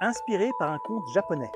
[0.00, 1.52] inspiré par un conte japonais.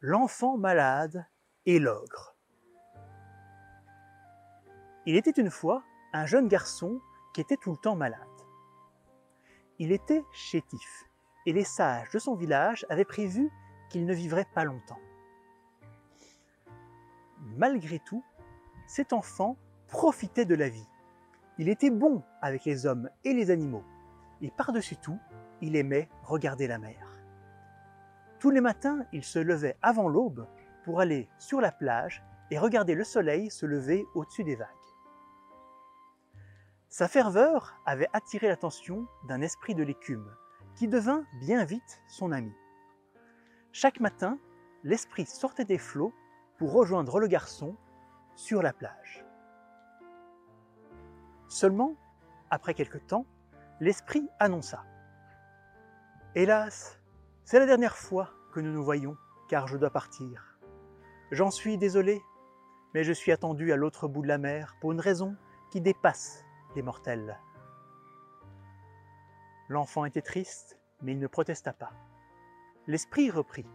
[0.00, 1.24] L'enfant malade
[1.66, 2.34] et l'ogre.
[5.06, 7.00] Il était une fois un jeune garçon
[7.32, 8.18] qui était tout le temps malade.
[9.78, 11.04] Il était chétif
[11.46, 13.50] et les sages de son village avaient prévu
[13.88, 15.00] qu'il ne vivrait pas longtemps.
[17.56, 18.24] Malgré tout,
[18.86, 20.88] cet enfant profitait de la vie.
[21.58, 23.84] Il était bon avec les hommes et les animaux.
[24.40, 25.18] Et par-dessus tout,
[25.62, 27.06] il aimait regarder la mer.
[28.40, 30.46] Tous les matins, il se levait avant l'aube
[30.84, 34.68] pour aller sur la plage et regarder le soleil se lever au-dessus des vagues.
[36.88, 40.28] Sa ferveur avait attiré l'attention d'un esprit de l'écume,
[40.74, 42.52] qui devint bien vite son ami.
[43.70, 44.38] Chaque matin,
[44.84, 46.12] l'esprit sortait des flots
[46.58, 47.76] pour rejoindre le garçon
[48.34, 49.24] sur la plage.
[51.48, 51.94] Seulement,
[52.50, 53.24] après quelque temps,
[53.80, 54.84] l'esprit annonça
[56.34, 56.98] Hélas,
[57.44, 59.18] c'est la dernière fois que nous nous voyons,
[59.50, 60.56] car je dois partir.
[61.30, 62.22] J'en suis désolé,
[62.94, 65.36] mais je suis attendu à l'autre bout de la mer pour une raison
[65.70, 67.38] qui dépasse les mortels.
[69.68, 71.92] L'enfant était triste, mais il ne protesta pas.
[72.86, 73.66] L'esprit reprit.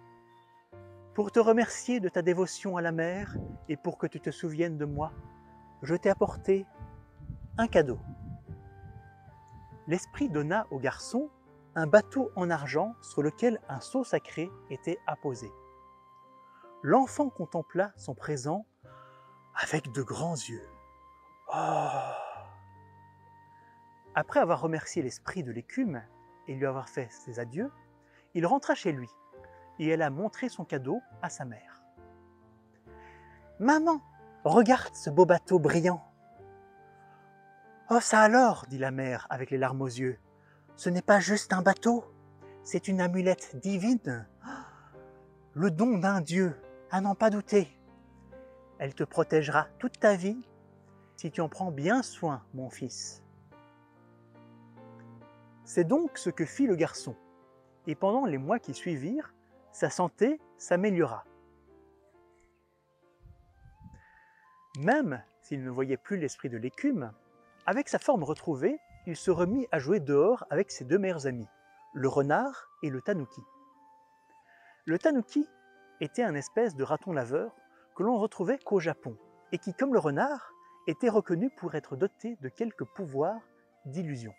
[1.14, 3.38] Pour te remercier de ta dévotion à la mer
[3.70, 5.14] et pour que tu te souviennes de moi,
[5.84, 6.66] je t'ai apporté
[7.60, 8.00] un cadeau.
[9.86, 11.30] L'esprit donna au garçon
[11.78, 15.54] un bateau en argent sur lequel un seau sacré était apposé.
[16.82, 18.66] L'enfant contempla son présent
[19.54, 20.68] avec de grands yeux.
[21.54, 21.88] Oh
[24.16, 26.02] Après avoir remercié l'esprit de l'écume
[26.48, 27.72] et lui avoir fait ses adieux,
[28.34, 29.10] il rentra chez lui
[29.78, 31.84] et elle a montré son cadeau à sa mère.
[33.60, 34.02] Maman,
[34.44, 36.04] regarde ce beau bateau brillant.
[37.92, 40.18] Oh ça alors, dit la mère avec les larmes aux yeux.
[40.78, 42.06] Ce n'est pas juste un bateau,
[42.64, 44.28] c'est une amulette divine.
[45.54, 46.56] Le don d'un Dieu,
[46.92, 47.68] à n'en pas douter.
[48.78, 50.40] Elle te protégera toute ta vie
[51.16, 53.24] si tu en prends bien soin, mon fils.
[55.66, 57.16] C'est donc ce que fit le garçon.
[57.88, 59.34] Et pendant les mois qui suivirent,
[59.72, 61.26] sa santé s'améliora.
[64.78, 67.12] Même s'il ne voyait plus l'esprit de l'écume,
[67.66, 71.48] avec sa forme retrouvée, il se remit à jouer dehors avec ses deux meilleurs amis,
[71.94, 73.42] le renard et le tanuki.
[74.86, 75.48] Le tanuki
[76.02, 77.56] était un espèce de raton laveur
[77.96, 79.18] que l'on retrouvait qu'au Japon
[79.54, 80.52] et qui, comme le renard,
[80.88, 83.42] était reconnu pour être doté de quelques pouvoirs
[83.86, 84.34] d'illusion.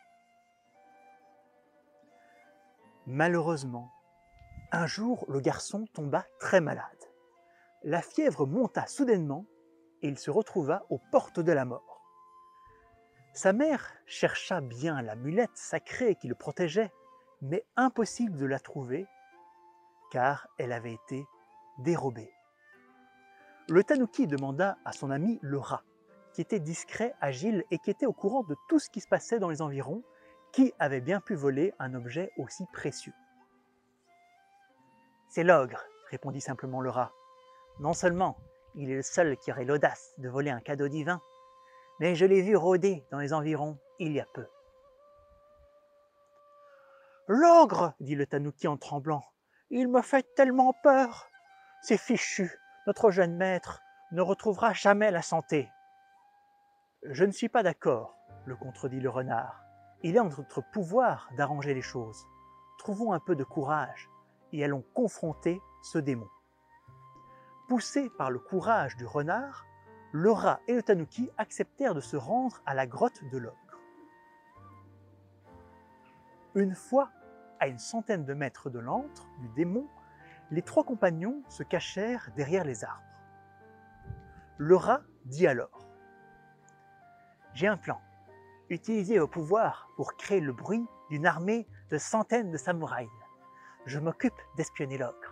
[3.07, 3.91] Malheureusement,
[4.71, 6.85] un jour le garçon tomba très malade.
[7.85, 9.47] La fièvre monta soudainement
[10.03, 11.88] et il se retrouva aux portes de la mort.
[13.39, 16.91] Sa mère chercha bien l'amulette sacrée qui le protégeait,
[17.41, 19.07] mais impossible de la trouver,
[20.11, 21.25] car elle avait été
[21.79, 22.33] dérobée.
[23.69, 25.85] Le tanuki demanda à son ami le rat,
[26.33, 29.39] qui était discret, agile et qui était au courant de tout ce qui se passait
[29.39, 30.03] dans les environs,
[30.51, 33.15] qui avait bien pu voler un objet aussi précieux.
[35.29, 37.13] C'est l'ogre, répondit simplement le rat.
[37.79, 38.37] Non seulement
[38.75, 41.23] il est le seul qui aurait l'audace de voler un cadeau divin,
[42.01, 44.47] mais je l'ai vu rôder dans les environs il y a peu.
[47.27, 49.25] L'ogre, dit le tanuki en tremblant,
[49.71, 51.29] il me fait tellement peur.
[51.83, 52.51] C'est fichu,
[52.87, 53.83] notre jeune maître
[54.13, 55.69] ne retrouvera jamais la santé.
[57.03, 58.17] Je ne suis pas d'accord,
[58.47, 59.63] le contredit le renard.
[60.03, 62.27] Il est en notre pouvoir d'arranger les choses.
[62.79, 64.09] Trouvons un peu de courage
[64.53, 66.29] et allons confronter ce démon.
[67.69, 69.67] Poussé par le courage du renard,
[70.13, 70.33] le
[70.67, 73.57] et le tanuki acceptèrent de se rendre à la grotte de l'ogre.
[76.55, 77.11] Une fois,
[77.61, 79.87] à une centaine de mètres de l'antre du démon,
[80.51, 83.03] les trois compagnons se cachèrent derrière les arbres.
[84.57, 85.87] Le rat dit alors
[87.53, 88.01] J'ai un plan.
[88.71, 93.09] Utilisez vos pouvoirs pour créer le bruit d'une armée de centaines de samouraïs.
[93.87, 95.28] Je m'occupe d'espionner l'ogre.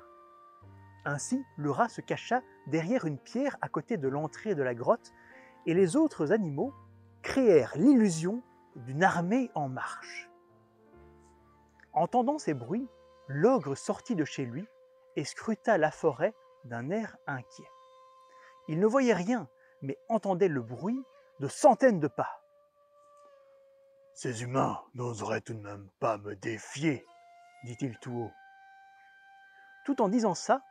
[1.06, 5.14] Ainsi, le rat se cacha derrière une pierre à côté de l'entrée de la grotte,
[5.64, 6.74] et les autres animaux
[7.22, 8.42] créèrent l'illusion
[8.74, 10.28] d'une armée en marche.
[11.92, 12.88] Entendant ces bruits,
[13.28, 14.66] l'ogre sortit de chez lui
[15.14, 17.70] et scruta la forêt d'un air inquiet.
[18.66, 19.48] Il ne voyait rien,
[19.82, 21.04] mais entendait le bruit
[21.38, 22.42] de centaines de pas.
[24.14, 27.04] Ces humains n'oseraient tout de même pas me défier,
[27.64, 28.32] dit-il tout haut.
[29.84, 30.62] Tout en disant ça,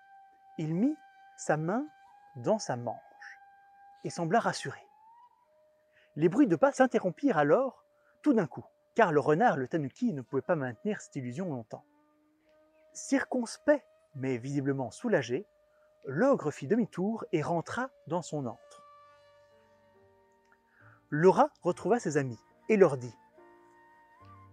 [0.58, 0.96] il mit
[1.38, 1.86] sa main
[2.38, 3.00] dans sa manche
[4.04, 4.80] et sembla rassuré.
[6.16, 7.84] Les bruits de pas s'interrompirent alors
[8.22, 8.66] tout d'un coup,
[8.96, 11.86] car le renard, le tanuki, ne pouvait pas maintenir cette illusion longtemps.
[12.94, 13.86] Circonspect,
[14.16, 15.46] mais visiblement soulagé,
[16.06, 18.84] l'ogre fit demi-tour et rentra dans son antre.
[21.12, 23.16] Rat retrouva ses amis et leur dit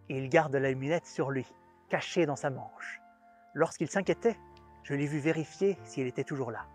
[0.08, 1.46] Il garde l'amulette sur lui,
[1.88, 3.00] cachée dans sa manche.
[3.54, 4.38] Lorsqu'il s'inquiétait,
[4.82, 6.66] je l'ai vu vérifier si elle était toujours là.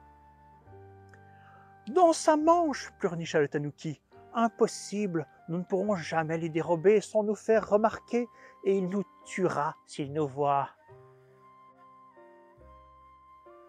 [1.88, 4.01] Dans sa manche, pleurnicha le tanuki.
[4.33, 8.27] Impossible, nous ne pourrons jamais l'y dérober sans nous faire remarquer,
[8.65, 10.69] et il nous tuera s'il nous voit.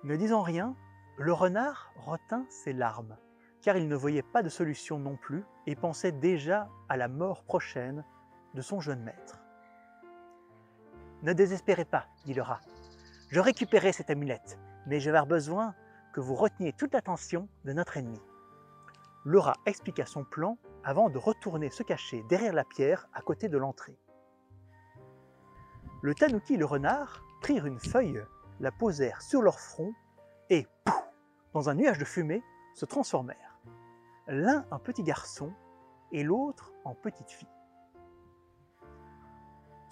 [0.02, 0.74] Ne disant rien,
[1.16, 3.16] le renard retint ses larmes,
[3.62, 7.44] car il ne voyait pas de solution non plus et pensait déjà à la mort
[7.44, 8.04] prochaine
[8.54, 9.40] de son jeune maître.
[11.22, 12.60] Ne désespérez pas, dit le rat.
[13.28, 15.74] Je récupérerai cette amulette, mais je vais avoir besoin
[16.14, 18.20] que vous reteniez toute l'attention de notre ennemi.
[19.24, 23.50] Le rat expliqua son plan avant de retourner se cacher derrière la pierre à côté
[23.50, 23.98] de l'entrée.
[26.00, 28.24] Le tanuki et le renard prirent une feuille,
[28.60, 29.92] la posèrent sur leur front
[30.48, 31.02] et, pouf,
[31.52, 32.42] dans un nuage de fumée,
[32.74, 33.60] se transformèrent.
[34.26, 35.52] L'un en petit garçon
[36.12, 37.57] et l'autre en petite fille.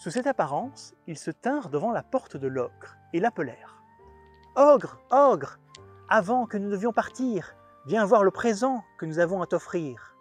[0.06, 3.82] Sous cette apparence, ils se tinrent devant la porte de l'ogre et l'appelèrent.
[4.54, 5.58] Ogre, ogre,
[6.08, 7.56] avant que nous devions partir,
[7.86, 10.16] viens voir le présent que nous avons à t'offrir.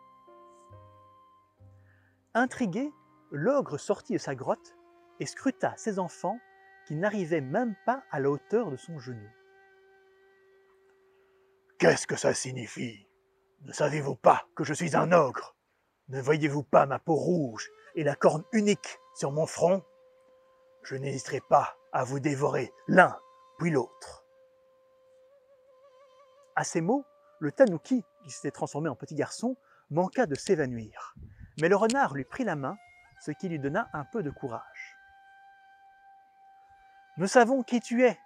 [2.33, 2.91] Intrigué,
[3.29, 4.75] l'ogre sortit de sa grotte
[5.19, 6.39] et scruta ses enfants
[6.87, 9.29] qui n'arrivaient même pas à la hauteur de son genou.
[11.77, 13.07] Qu'est-ce que ça signifie?
[13.61, 15.55] Ne savez-vous pas que je suis un ogre?
[16.07, 19.81] Ne voyez-vous pas ma peau rouge et la corne unique sur mon front
[20.83, 23.17] Je n'hésiterai pas à vous dévorer l'un
[23.57, 24.25] puis l'autre.
[26.55, 27.05] À ces mots,
[27.39, 29.57] le tanuki, qui s'était transformé en petit garçon,
[29.89, 31.15] manqua de s'évanouir.
[31.61, 32.77] Mais le renard lui prit la main,
[33.21, 34.97] ce qui lui donna un peu de courage.
[37.17, 38.19] Nous savons qui tu es,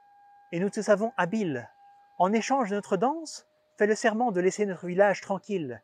[0.52, 1.70] et nous te savons habile.
[2.18, 3.48] En échange de notre danse,
[3.78, 5.84] fais le serment de laisser notre village tranquille.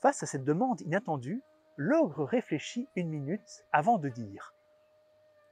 [0.00, 1.42] Face à cette demande inattendue,
[1.76, 4.54] l'ogre réfléchit une minute avant de dire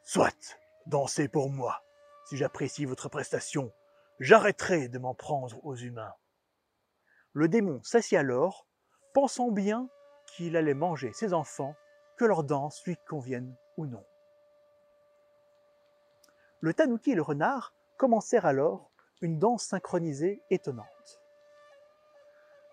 [0.02, 1.82] Soit, dansez pour moi.
[2.26, 3.72] Si j'apprécie votre prestation,
[4.18, 6.14] j'arrêterai de m'en prendre aux humains.
[7.32, 8.66] Le démon s'assit alors,
[9.14, 9.88] pensant bien
[10.26, 11.74] qu'il allait manger ses enfants,
[12.16, 14.04] que leur danse lui convienne ou non.
[16.60, 18.90] Le tanuki et le renard commencèrent alors
[19.22, 21.20] une danse synchronisée étonnante.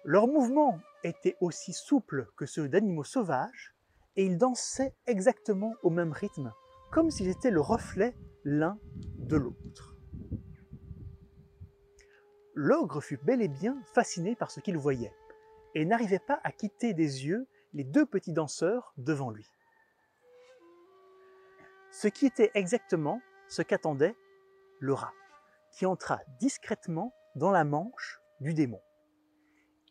[0.04, 3.76] Leurs mouvements étaient aussi souples que ceux d'animaux sauvages,
[4.16, 6.52] et ils dansaient exactement au même rythme,
[6.92, 9.96] comme s'ils étaient le reflet l'un de l'autre.
[12.56, 15.14] L'ogre fut bel et bien fasciné par ce qu'il voyait,
[15.76, 19.46] et n'arrivait pas à quitter des yeux les deux petits danseurs devant lui.
[21.92, 24.16] Ce qui était exactement ce qu'attendait
[24.80, 25.14] le rat,
[25.72, 28.82] qui entra discrètement dans la manche du démon.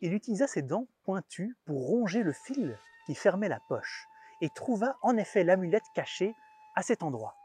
[0.01, 4.07] Il utilisa ses dents pointues pour ronger le fil qui fermait la poche,
[4.41, 6.35] et trouva en effet l'amulette cachée
[6.75, 7.35] à cet endroit.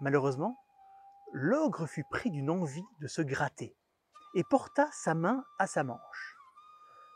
[0.00, 0.56] Malheureusement,
[1.32, 3.74] l'ogre fut pris d'une envie de se gratter,
[4.34, 6.36] et porta sa main à sa manche.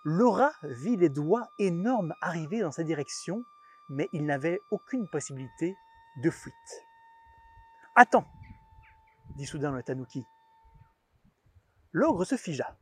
[0.04, 3.44] Rat vit les doigts énormes arriver dans sa direction,
[3.88, 5.76] mais il n'avait aucune possibilité
[6.16, 6.54] de fuite.
[7.94, 8.26] Attends,
[9.36, 10.26] dit soudain le tanuki.
[11.92, 12.74] L'ogre se figea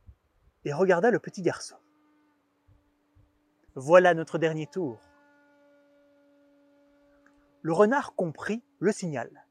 [0.63, 1.75] et regarda le petit garçon.
[3.75, 5.01] Voilà notre dernier tour.
[7.61, 9.45] Le renard comprit le signal.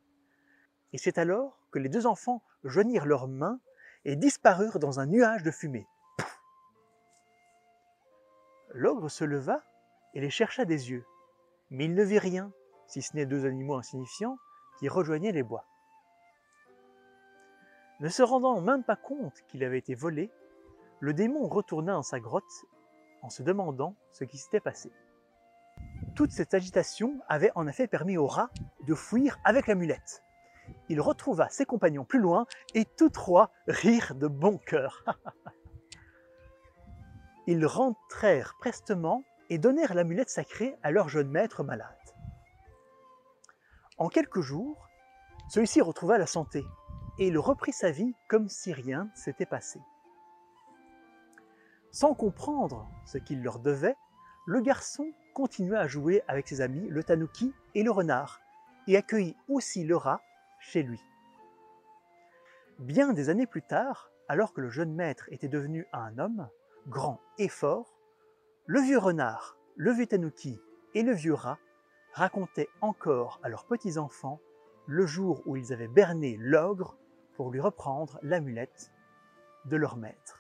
[0.93, 3.61] Et c'est alors que les deux enfants joignirent leurs mains
[4.07, 5.87] et disparurent dans un nuage de fumée.
[8.73, 9.63] L'ogre se leva
[10.15, 11.05] et les chercha des yeux,
[11.71, 12.53] mais il ne vit rien,
[12.87, 14.39] si ce n'est deux animaux insignifiants
[14.79, 15.67] qui rejoignaient les bois.
[18.01, 20.31] Ne se rendant même pas compte qu'il avait été volé,
[21.01, 22.65] le démon retourna dans sa grotte
[23.23, 24.91] en se demandant ce qui s'était passé.
[26.15, 28.51] Toute cette agitation avait en effet permis au rat
[28.87, 30.23] de fuir avec l'amulette.
[30.89, 35.05] Il retrouva ses compagnons plus loin et tous trois rirent de bon cœur.
[37.47, 41.97] Ils rentrèrent prestement et donnèrent l'amulette sacrée à leur jeune maître malade.
[43.99, 44.89] En quelques jours,
[45.49, 46.65] celui-ci retrouva la santé
[47.21, 49.79] et il reprit sa vie comme si rien s'était passé.
[51.93, 53.97] Sans comprendre ce qu'il leur devait,
[54.47, 58.41] le garçon continua à jouer avec ses amis le tanuki et le renard,
[58.87, 60.23] et accueillit aussi le rat
[60.61, 61.01] chez lui.
[62.79, 66.49] Bien des années plus tard, alors que le jeune maître était devenu un homme,
[66.89, 67.99] grand et fort,
[68.67, 70.59] Le vieux renard, le vieux tanuki
[70.95, 71.59] et le vieux rat
[72.13, 74.41] racontaient encore à leurs petits-enfants
[74.87, 76.97] le jour où ils avaient berné l'ogre
[77.41, 78.93] pour lui reprendre l'amulette
[79.65, 80.40] de leur maître.